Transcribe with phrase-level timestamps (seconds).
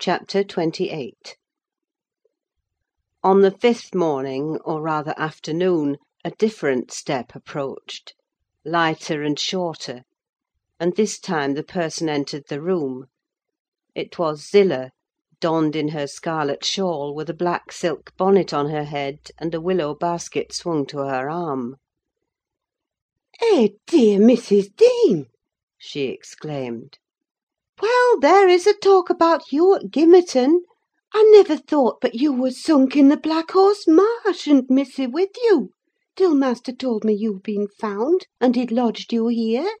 [0.00, 1.16] CHAPTER XXVIII
[3.24, 8.14] On the fifth morning, or rather afternoon, a different step approached:
[8.64, 10.04] lighter and shorter;
[10.78, 13.06] and this time the person entered the room.
[13.96, 14.92] It was Zillah,
[15.40, 19.60] donned in her scarlet shawl, with a black silk bonnet on her head, and a
[19.60, 21.74] willow basket swung to her arm.
[23.42, 24.68] "Eh, dear Mrs.
[24.76, 25.26] Dean!"
[25.76, 27.00] she exclaimed.
[27.80, 30.62] "Well, there is a talk about you at Gimmerton!
[31.14, 35.30] I never thought but you were sunk in the Black Horse Marsh, and missy with
[35.44, 35.70] you,
[36.16, 39.76] till master told me you'd been found, and he'd lodged you here.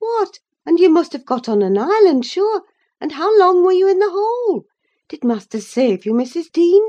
[0.00, 0.38] What!
[0.66, 2.60] and you must have got on an island, sure;
[3.00, 4.66] and how long were you in the hole?
[5.08, 6.52] Did master save you, Mrs.
[6.52, 6.82] Dean?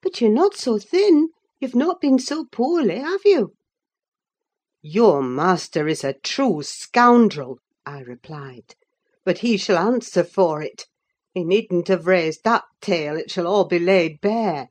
[0.00, 3.50] But you're not so thin: you've not been so poorly, have you?"
[4.80, 8.76] "Your master is a true scoundrel," I replied;
[9.26, 10.86] "but he shall answer for it.
[11.34, 14.68] He needn't have raised that tale: it shall all be laid bare."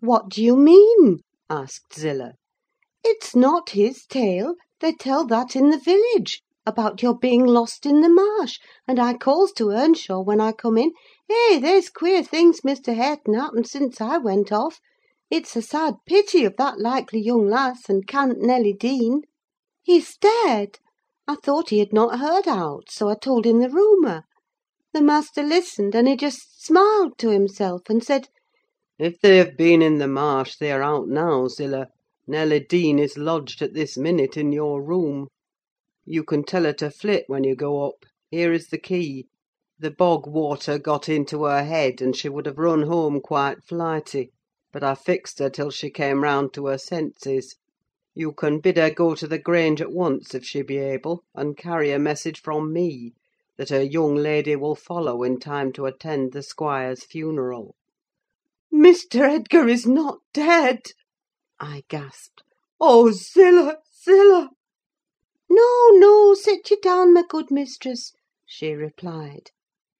[0.00, 2.34] "What do you mean?" asked Zillah.
[3.02, 8.02] "It's not his tale: they tell that in the village, about your being lost in
[8.02, 10.92] the marsh; and I calls to Earnshaw, when I come in.
[11.30, 12.94] 'Eh, there's queer things Mr.
[12.94, 14.78] Hareton happened since I went off!
[15.30, 19.22] It's a sad pity of that likely young lass, and cant Nelly Dean!'
[19.82, 20.80] He stared.
[21.30, 24.22] I thought he had not heard aught, so I told him the rumour.
[24.94, 28.28] The master listened, and he just smiled to himself, and said,
[28.98, 31.88] If they have been in the marsh, they are out now, Zillah.
[32.26, 35.28] Nelly Dean is lodged at this minute in your room.
[36.06, 39.26] You can tell her to flit when you go up: here is the key.
[39.78, 44.32] The bog water got into her head, and she would have run home quite flighty;
[44.72, 47.54] but I fixed her till she came round to her senses.
[48.20, 51.56] You can bid her go to the Grange at once, if she be able, and
[51.56, 53.14] carry a message from me,
[53.56, 57.76] that her young lady will follow in time to attend the squire's funeral."
[58.74, 59.20] "Mr.
[59.20, 60.94] Edgar is not dead!"
[61.60, 62.42] I gasped.
[62.80, 64.50] "Oh, Zillah, Zillah!"
[65.48, 69.52] "No, no, sit you down, my good mistress," she replied.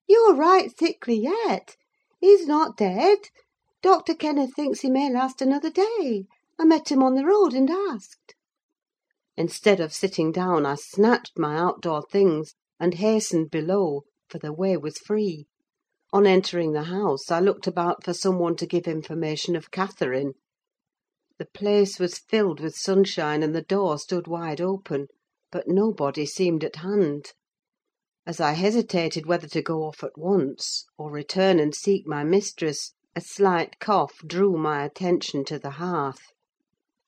[0.09, 1.77] "You're right thickly yet.
[2.19, 3.29] He's not dead.
[3.81, 4.13] Dr.
[4.13, 6.27] Kenneth thinks he may last another day.
[6.61, 8.35] I met him on the road, and asked."
[9.37, 14.75] Instead of sitting down, I snatched my outdoor things, and hastened below, for the way
[14.75, 15.45] was free.
[16.11, 20.33] On entering the house, I looked about for some one to give information of Catherine.
[21.37, 25.07] The place was filled with sunshine, and the door stood wide open,
[25.51, 27.31] but nobody seemed at hand.
[28.27, 32.91] As I hesitated whether to go off at once, or return and seek my mistress,
[33.15, 36.33] a slight cough drew my attention to the hearth.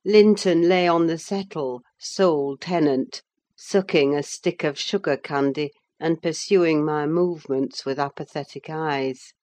[0.03, 3.21] Linton lay on the settle, sole tenant,
[3.55, 5.69] sucking a stick of sugar candy,
[5.99, 9.33] and pursuing my movements with apathetic eyes.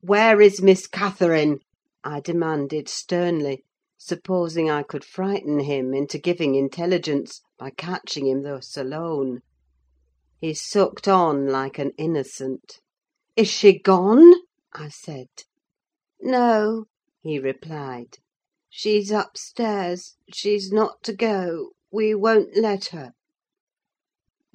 [0.00, 1.58] "Where is Miss Catherine?"
[2.04, 3.64] I demanded sternly,
[3.98, 9.40] supposing I could frighten him into giving intelligence by catching him thus alone.
[10.40, 12.78] He sucked on like an innocent.
[13.34, 14.34] "Is she gone?"
[14.72, 15.30] I said.
[16.20, 16.84] "No,"
[17.22, 18.18] he replied.
[18.72, 23.14] "She's upstairs: she's not to go: we won't let her."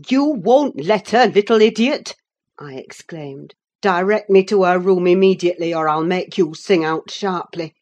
[0.07, 2.15] "You won't let her, little idiot!"
[2.57, 3.55] I exclaimed.
[3.81, 7.73] "Direct me to her room immediately, or I'll make you sing out sharply."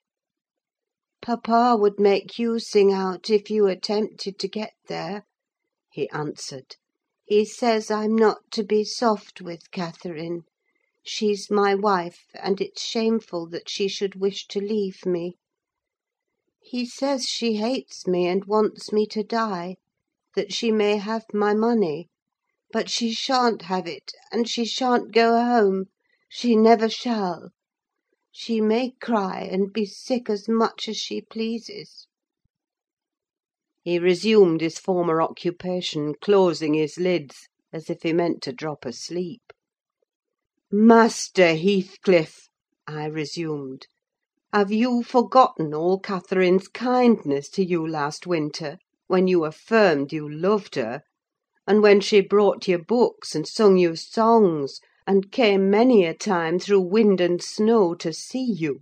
[1.22, 5.26] "Papa would make you sing out, if you attempted to get there,"
[5.92, 6.78] he answered.
[7.26, 10.46] "He says I'm not to be soft with Catherine:
[11.04, 15.38] she's my wife, and it's shameful that she should wish to leave me.
[16.66, 19.76] He says she hates me, and wants me to die,
[20.34, 22.08] that she may have my money;
[22.72, 25.88] but she sha'n't have it, and she sha'n't go home:
[26.30, 27.50] she never shall.
[28.32, 32.08] She may cry, and be sick as much as she pleases."
[33.82, 39.52] He resumed his former occupation, closing his lids, as if he meant to drop asleep.
[40.72, 42.48] "Master Heathcliff,"
[42.88, 43.88] I resumed,
[44.56, 48.78] "have you forgotten all Catherine's kindness to you last winter,
[49.08, 51.02] when you affirmed you loved her,
[51.66, 56.60] and when she brought you books and sung you songs, and came many a time
[56.60, 58.82] through wind and snow to see you?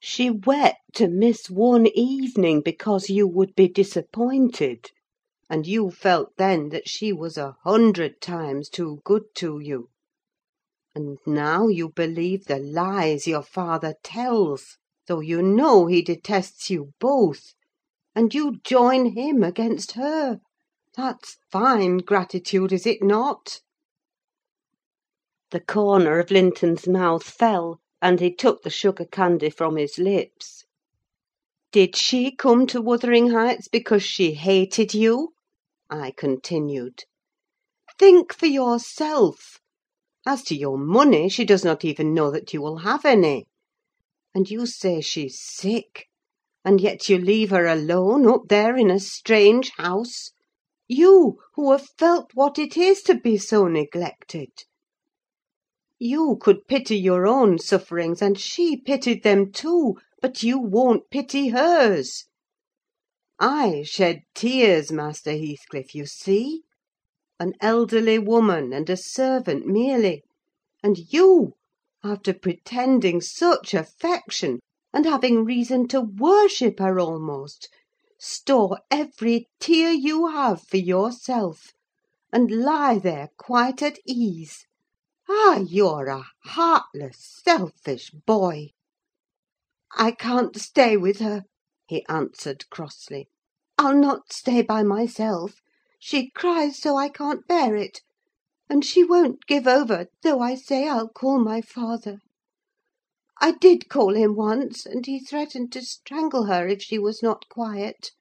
[0.00, 4.90] She wept to miss one evening because you would be disappointed;
[5.48, 9.88] and you felt then that she was a hundred times too good to you.
[10.96, 14.78] And now you believe the lies your father tells,
[15.10, 17.52] though you know he detests you both;
[18.14, 20.38] and you join him against her:
[20.96, 23.58] that's fine gratitude, is it not?"
[25.50, 30.62] The corner of Linton's mouth fell, and he took the sugar candy from his lips.
[31.72, 35.32] "Did she come to Wuthering Heights because she hated you?"
[35.90, 37.02] I continued.
[37.98, 39.58] "Think for yourself.
[40.24, 43.48] As to your money, she does not even know that you will have any.
[44.32, 46.06] And you say she's sick,
[46.64, 50.30] and yet you leave her alone up there in a strange house:
[50.86, 54.50] you, who have felt what it is to be so neglected!
[55.98, 61.48] You could pity your own sufferings, and she pitied them too, but you won't pity
[61.48, 62.26] hers.
[63.40, 66.62] I shed tears, Master Heathcliff, you see:
[67.40, 70.22] an elderly woman, and a servant merely;
[70.84, 71.54] and you,
[72.02, 74.58] after pretending such affection,
[74.90, 77.68] and having reason to worship her almost,
[78.18, 81.74] store every tear you have for yourself,
[82.32, 84.64] and lie there quite at ease.
[85.28, 88.70] Ah, you're a heartless, selfish boy!"
[89.94, 91.42] "I can't stay with her,"
[91.86, 93.28] he answered crossly.
[93.76, 95.56] "I'll not stay by myself:
[95.98, 98.00] she cries so, I can't bear it;
[98.70, 102.20] and she won't give over, though I say I'll call my father.
[103.40, 107.48] I did call him once, and he threatened to strangle her if she was not
[107.48, 108.12] quiet.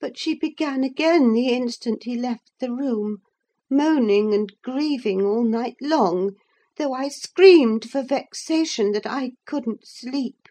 [0.00, 3.18] But she began again the instant he left the room,
[3.68, 6.36] moaning and grieving all night long,
[6.76, 10.48] though I screamed for vexation that I couldn't sleep."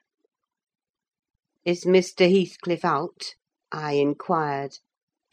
[1.63, 2.29] "Is Mr.
[2.29, 3.35] Heathcliff out?"
[3.71, 4.79] I inquired,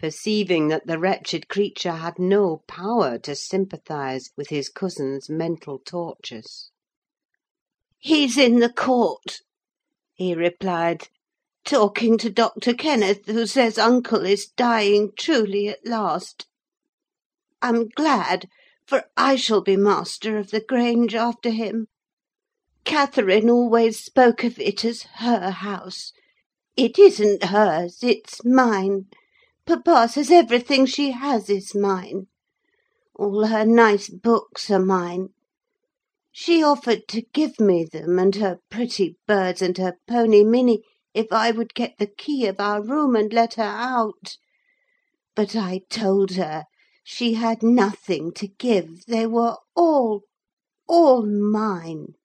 [0.04, 6.70] perceiving that the wretched creature had no power to sympathise with his cousin's mental tortures.
[7.98, 9.40] "He's in the court,"
[10.12, 11.08] he replied,
[11.64, 12.74] "talking to Dr.
[12.74, 16.44] Kenneth, who says uncle is dying truly at last.
[17.62, 18.50] I'm glad,
[18.86, 21.86] for I shall be master of the Grange after him.
[22.84, 26.12] Catherine always spoke of it as her house.
[26.76, 29.06] It isn't hers, it's mine.
[29.66, 32.26] Papa says everything she has is mine.
[33.14, 35.28] All her nice books are mine.
[36.31, 40.82] She offered to give me them, and her pretty birds, and her pony Minny,
[41.14, 44.37] if I would get the key of our room and let her out.
[45.34, 46.67] But I told her
[47.02, 50.25] she had nothing to give: they were all,
[50.87, 52.17] all mine.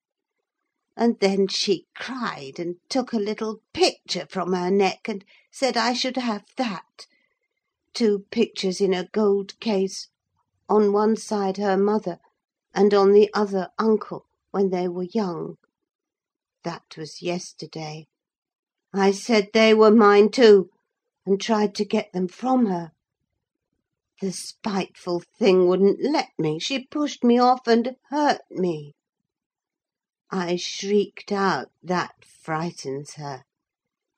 [0.98, 5.94] And then she cried, and took a little picture from her neck, and said I
[5.94, 7.08] should have that:
[8.00, 10.08] two pictures in a gold case;
[10.70, 12.18] on one side her mother,
[12.74, 15.58] and on the other uncle, when they were young.
[16.64, 18.08] That was yesterday.
[18.94, 20.70] I said they were mine too,
[21.26, 22.92] and tried to get them from her.
[24.22, 28.94] The spiteful thing wouldn't let me: she pushed me off, and hurt me.
[30.32, 33.44] I shrieked out: that frightens her.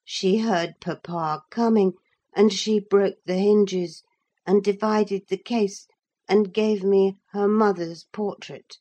[0.05, 1.93] She heard papa coming,
[2.33, 4.03] and she broke the hinges,
[4.47, 5.85] and divided the case,
[6.29, 8.77] and gave me her mother's portrait: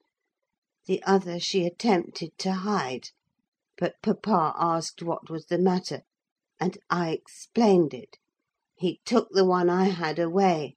[0.86, 3.08] the other she attempted to hide;
[3.76, 6.02] but papa asked what was the matter,
[6.60, 8.18] and I explained it:
[8.76, 10.76] he took the one I had away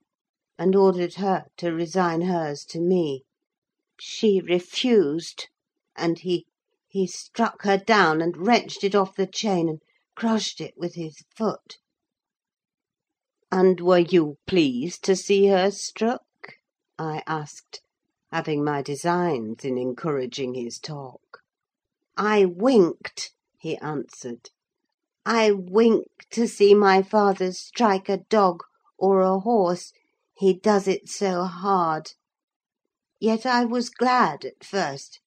[0.57, 3.21] and ordered her to resign hers to me.
[3.99, 5.47] She refused,
[5.95, 6.47] and he
[6.87, 9.79] he struck her down, and wrenched it off the chain, and
[10.15, 11.77] crushed it with his foot."
[13.55, 16.55] "And were you pleased to see her struck?"
[16.97, 17.81] I asked,
[18.31, 21.41] having my designs in encouraging his talk.
[22.17, 24.49] "I winked," he answered.
[25.23, 28.63] "I wink to see my father strike a dog
[28.97, 29.93] or a horse
[30.35, 32.13] he does it so hard.
[33.19, 35.19] Yet I was glad at first: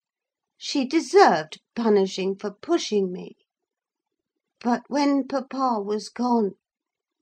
[0.57, 3.37] she deserved punishing for pushing me.
[4.61, 6.57] But when papa was gone,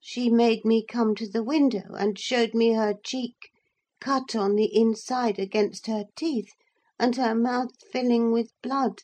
[0.07, 3.49] she made me come to the window, and showed me her cheek,
[3.99, 6.51] cut on the inside against her teeth,
[6.99, 9.01] and her mouth filling with blood;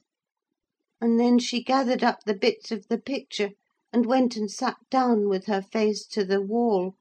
[1.01, 3.50] and then she gathered up the bits of the picture,
[3.91, 6.93] and went and sat down with her face to the wall.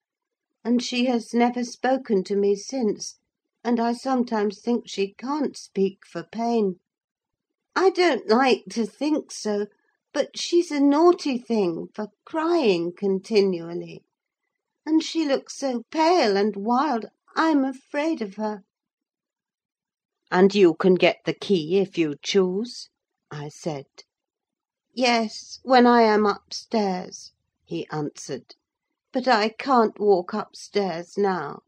[0.64, 3.18] And she has never spoken to me since,
[3.62, 6.76] and I sometimes think she can't speak for pain.
[7.76, 9.66] I don't like to think so,
[10.12, 14.02] but she's a naughty thing for crying continually;
[14.84, 18.64] and she looks so pale and wild, I'm afraid of her."
[20.28, 22.88] "And you can get the key if you choose?"
[23.30, 23.86] I said.
[24.92, 27.30] "Yes, when I am upstairs,"
[27.64, 28.56] he answered.
[29.12, 31.60] But I can't walk upstairs now."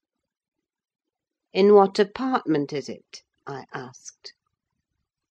[1.53, 4.33] "In what apartment is it?" I asked.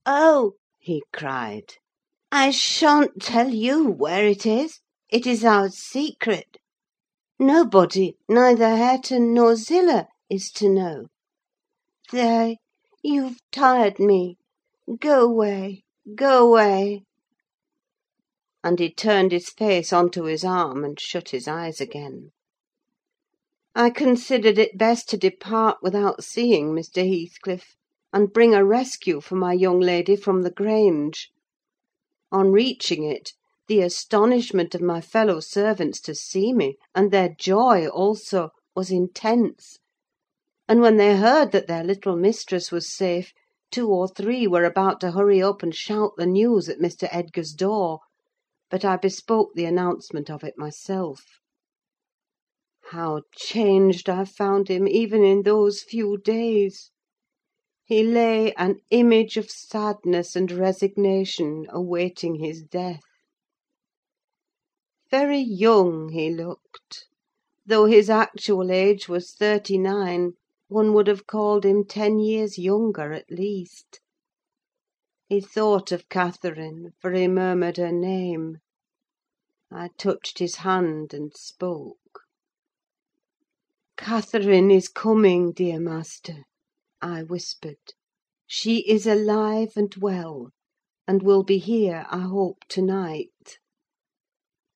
[0.05, 1.73] "Oh," he cried,
[2.33, 6.55] "I shan't tell you where it is: it is our secret.
[7.37, 11.07] Nobody, neither Hareton nor Zillah, is to know.
[12.13, 12.55] There,
[13.03, 14.37] you've tired me:
[15.01, 15.83] go away,
[16.15, 17.03] go away!"
[18.63, 22.31] And he turned his face on to his arm, and shut his eyes again.
[23.75, 27.05] I considered it best to depart without seeing Mr.
[27.05, 27.75] Heathcliff,
[28.13, 31.29] and bring a rescue for my young lady from the Grange.
[32.33, 33.33] On reaching it,
[33.67, 39.79] the astonishment of my fellow servants to see me, and their joy also, was intense;
[40.65, 43.33] and when they heard that their little mistress was safe,
[43.69, 47.09] two or three were about to hurry up and shout the news at Mr.
[47.11, 47.99] Edgar's door;
[48.69, 51.25] but I bespoke the announcement of it myself.
[52.91, 56.90] How changed I found him, even in those few days!
[57.83, 63.01] He lay an image of sadness and resignation, awaiting his death.
[65.09, 67.07] Very young he looked:
[67.65, 70.33] though his actual age was thirty nine,
[70.67, 73.99] one would have called him ten years younger, at least.
[75.27, 78.59] He thought of Catherine, for he murmured her name.
[79.71, 82.25] I touched his hand and spoke.
[83.97, 86.43] "Catherine is coming, dear master,"
[87.03, 87.79] I whispered.
[88.45, 90.51] "She is alive and well,
[91.07, 93.57] and will be here, I hope, to night."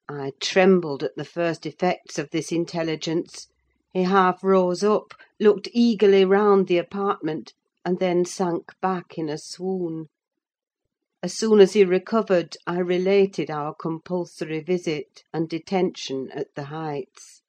[0.10, 3.46] I trembled at the first effects of this intelligence:
[3.94, 7.53] he half rose up, looked eagerly round the apartment,
[7.86, 10.08] and then sank back in a swoon.
[11.22, 17.44] As soon as he recovered, I related our compulsory visit and detention at the Heights.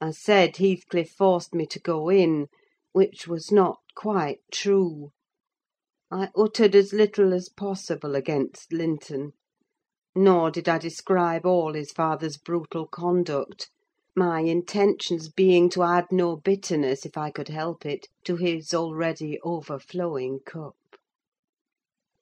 [0.00, 2.46] I said Heathcliff forced me to go in,
[2.98, 5.12] which was not quite true.
[6.10, 9.34] I uttered as little as possible against Linton.
[10.16, 13.70] Nor did I describe all his father's brutal conduct;
[14.16, 19.38] my intentions being to add no bitterness, if I could help it, to his already
[19.44, 20.74] overflowing cup.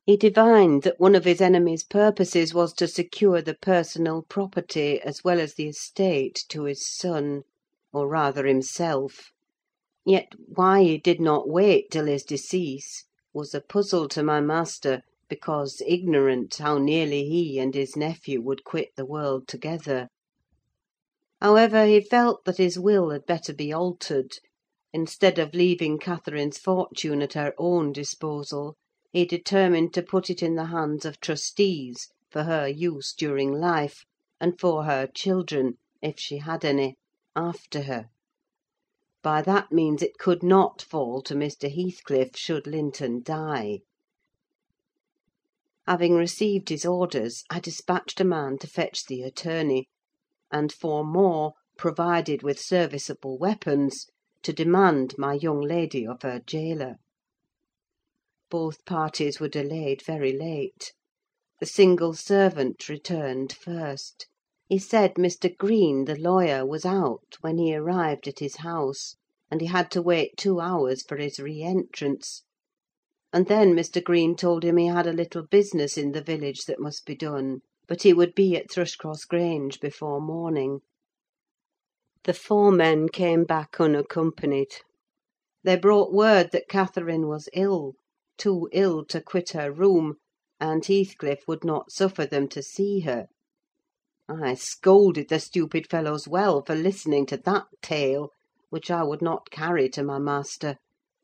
[0.05, 5.25] He divined that one of his enemy's purposes was to secure the personal property, as
[5.25, 7.45] well as the estate, to his son,
[7.95, 9.31] or rather himself;
[10.09, 15.03] yet why he did not wait till his decease was a puzzle to my master,
[15.29, 20.07] because ignorant how nearly he and his nephew would quit the world together.
[21.41, 24.39] However, he felt that his will had better be altered:
[24.93, 28.77] instead of leaving Catherine's fortune at her own disposal,
[29.13, 34.05] he determined to put it in the hands of trustees, for her use during life,
[34.41, 36.95] and for her children, if she had any,
[37.35, 38.07] after her.
[39.27, 41.69] By that means it could not fall to Mr.
[41.69, 43.81] Heathcliff, should Linton die.
[45.85, 49.89] Having received his orders, I despatched a man to fetch the attorney,
[50.53, 54.07] and four more, provided with serviceable weapons,
[54.45, 56.95] to demand my young lady of her gaoler.
[58.49, 60.93] Both parties were delayed very late.
[61.59, 64.29] The single servant returned first.
[64.69, 65.57] He said Mr.
[65.57, 69.15] Green, the lawyer, was out when he arrived at his house,
[69.49, 72.43] and he had to wait two hours for his re entrance;
[73.33, 74.03] and then Mr.
[74.03, 77.61] Green told him he had a little business in the village that must be done,
[77.87, 80.81] but he would be at Thrushcross Grange before morning.
[82.25, 84.73] The four men came back unaccompanied.
[85.63, 87.95] They brought word that Catherine was ill,
[88.37, 90.17] too ill to quit her room,
[90.59, 93.29] and Heathcliff would not suffer them to see her.
[94.29, 98.33] I scolded the stupid fellows well for listening to that tale,
[98.71, 100.79] which I would not carry to my master,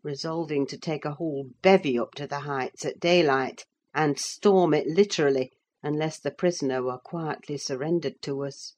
[0.05, 4.87] resolving to take a whole bevy up to the Heights at daylight, and storm it
[4.87, 5.51] literally,
[5.83, 8.77] unless the prisoner were quietly surrendered to us.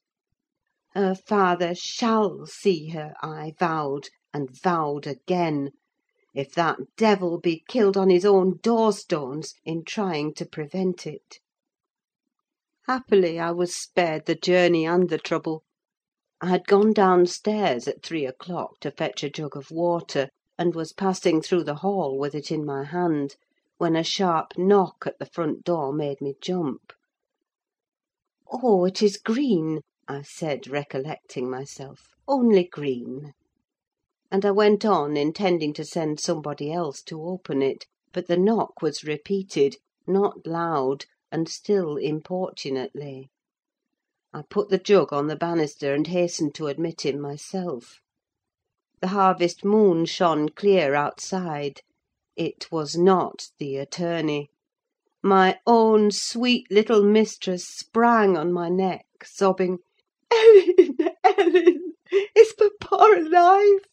[0.95, 5.69] Her father shall see her, I vowed, and vowed again,
[6.33, 11.37] if that devil be killed on his own door stones in trying to prevent it.
[12.87, 15.63] Happily I was spared the journey and the trouble.
[16.39, 20.93] I had gone downstairs at three o'clock to fetch a jug of water, and was
[20.93, 23.37] passing through the hall with it in my hand,
[23.79, 26.93] when a sharp knock at the front door made me jump.
[28.51, 32.09] "Oh, it is Green!" I said, recollecting myself.
[32.27, 33.33] "Only Green."
[34.29, 38.83] and I went on, intending to send somebody else to open it; but the knock
[38.83, 43.29] was repeated, not loud, and still importunately.
[44.33, 47.99] I put the jug on the banister, and hastened to admit him myself.
[49.01, 51.81] The harvest moon shone clear outside.
[52.37, 54.49] It was not the attorney.
[55.21, 59.79] My own sweet little mistress sprang on my neck, sobbing,
[60.31, 61.93] "Ellen, Ellen!
[62.33, 63.89] is papa alive?"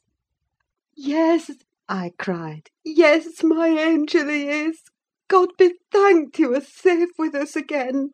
[0.94, 1.50] "Yes,"
[1.88, 4.91] I cried, "yes, my angel, he is!
[5.32, 8.10] God be thanked you are safe with us again!"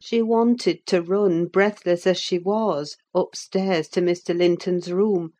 [0.00, 4.36] She wanted to run, breathless as she was, upstairs to Mr.
[4.36, 5.30] Linton's room;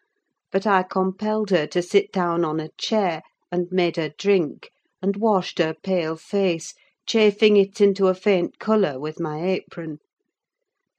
[0.52, 4.70] but I compelled her to sit down on a chair, and made her drink,
[5.02, 6.74] and washed her pale face,
[7.08, 9.98] chafing it into a faint colour with my apron.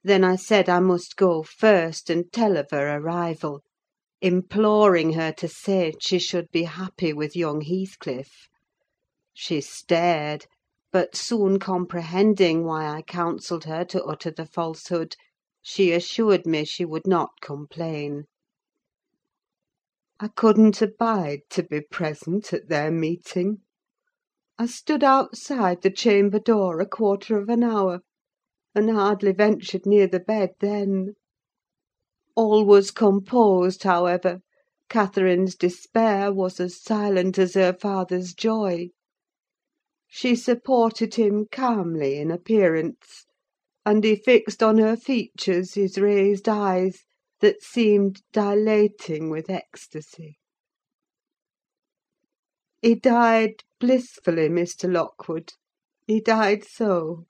[0.04, 3.62] Then I said I must go first and tell of her arrival,
[4.20, 8.28] imploring her to say she should be happy with young Heathcliff.
[9.34, 10.44] She stared,
[10.92, 15.16] but soon comprehending why I counselled her to utter the falsehood,
[15.62, 18.24] she assured me she would not complain.
[20.20, 23.62] I couldn't abide to be present at their meeting.
[24.58, 28.00] I stood outside the chamber door a quarter of an hour,
[28.74, 31.14] and hardly ventured near the bed then.
[32.36, 34.40] All was composed, however:
[34.90, 38.90] Catherine's despair was as silent as her father's joy.
[40.14, 43.24] She supported him calmly in appearance,
[43.82, 47.06] and he fixed on her features his raised eyes,
[47.40, 50.36] that seemed dilating with ecstasy.
[52.82, 54.92] He died blissfully, Mr.
[54.92, 55.54] Lockwood:
[56.06, 57.24] he died so.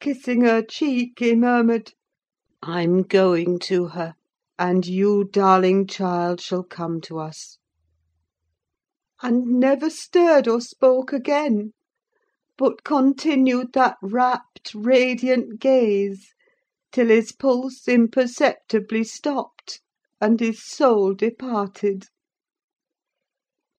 [0.00, 1.94] Kissing her cheek, he murmured,
[2.60, 4.16] "I'm going to her,
[4.58, 7.56] and you, darling child, shall come to us."
[9.20, 11.72] And never stirred or spoke again,
[12.56, 16.28] but continued that rapt, radiant gaze
[16.92, 19.80] till his pulse imperceptibly stopped,
[20.20, 22.04] and his soul departed.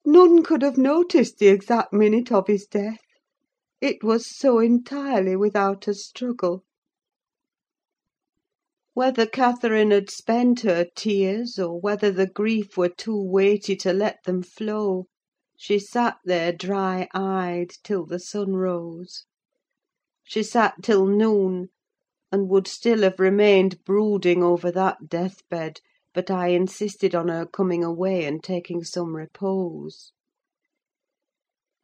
[0.05, 2.99] None could have noticed the exact minute of his death:
[3.79, 6.65] it was so entirely without a struggle.
[8.93, 14.17] Whether Catherine had spent her tears, or whether the grief were too weighty to let
[14.25, 15.05] them flow,
[15.61, 19.25] she sat there dry eyed till the sun rose.
[20.23, 21.67] She sat till noon,
[22.31, 25.81] and would still have remained brooding over that death bed,
[26.13, 30.13] but I insisted on her coming away and taking some repose.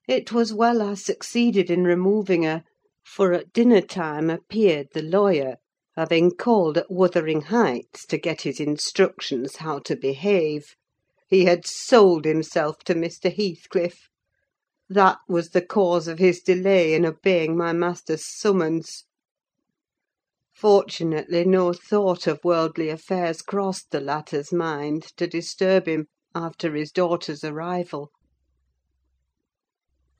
[0.08, 2.64] It was well I succeeded in removing her,
[3.04, 5.58] for at dinner time appeared the lawyer,
[5.98, 10.78] having called at Wuthering Heights to get his instructions how to behave.
[11.28, 13.34] He had sold himself to Mr.
[13.36, 14.10] Heathcliff:
[14.88, 19.06] that was the cause of his delay in obeying my master's summons.
[20.54, 26.92] Fortunately, no thought of worldly affairs crossed the latter's mind to disturb him after his
[26.92, 28.12] daughter's arrival.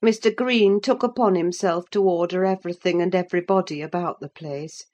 [0.04, 0.36] Mr.
[0.36, 4.86] Green took upon himself to order everything and everybody about the place.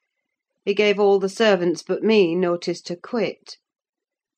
[0.62, 3.56] He gave all the servants but me notice to quit.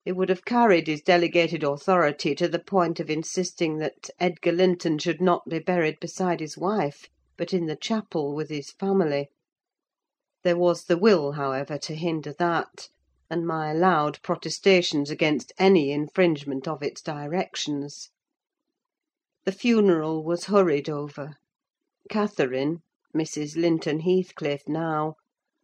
[0.04, 4.98] He would have carried his delegated authority to the point of insisting that Edgar Linton
[4.98, 9.30] should not be buried beside his wife, but in the chapel with his family.
[10.42, 12.90] There was the will, however, to hinder that,
[13.30, 18.10] and my loud protestations against any infringement of its directions.
[19.46, 21.38] The funeral was hurried over.
[22.10, 22.82] Catherine
[23.16, 23.56] (Mrs.
[23.56, 25.14] Linton Heathcliff now)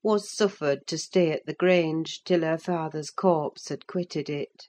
[0.02, 4.66] was suffered to stay at the Grange till her father's corpse had quitted it.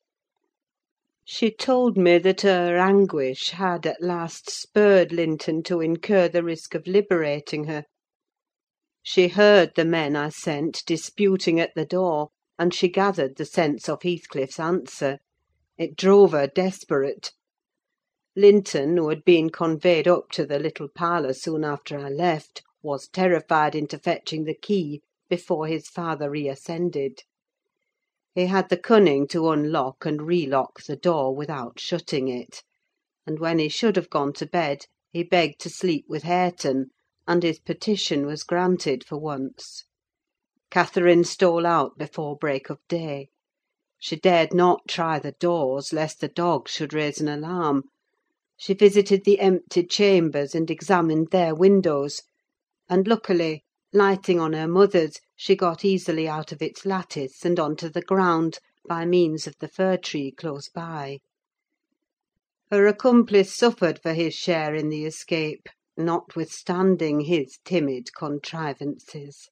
[1.24, 6.76] She told me that her anguish had at last spurred Linton to incur the risk
[6.76, 7.86] of liberating her.
[9.02, 13.88] She heard the men I sent disputing at the door, and she gathered the sense
[13.88, 15.20] of Heathcliff's answer.
[15.78, 17.32] It drove her desperate.
[18.36, 23.08] Linton, who had been conveyed up to the little parlour soon after I left, was
[23.08, 27.22] terrified into fetching the key before his father reascended.
[28.36, 32.63] He had the cunning to unlock and relock the door without shutting it;
[33.26, 36.88] and when he should have gone to bed, he begged to sleep with Hareton,
[37.26, 39.86] and his petition was granted for once.
[40.70, 43.30] Catherine stole out before break of day.
[44.00, 47.84] She dared not try the doors, lest the dogs should raise an alarm.
[48.58, 52.22] She visited the empty chambers, and examined their windows;
[52.89, 53.63] and luckily
[53.94, 58.02] lighting on her mother's, she got easily out of its lattice and on to the
[58.02, 61.20] ground, by means of the fir tree close by.
[62.72, 69.50] Her accomplice suffered for his share in the escape, notwithstanding his timid contrivances.